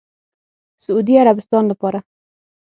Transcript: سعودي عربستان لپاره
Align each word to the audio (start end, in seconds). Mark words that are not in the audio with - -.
سعودي 0.83 1.13
عربستان 1.19 1.63
لپاره 1.71 2.03